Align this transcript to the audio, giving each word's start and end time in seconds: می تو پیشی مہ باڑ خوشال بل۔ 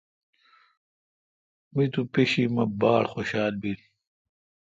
می 1.73 1.85
تو 1.93 2.01
پیشی 2.13 2.43
مہ 2.53 2.63
باڑ 2.79 3.03
خوشال 3.11 3.53
بل۔ 3.61 3.79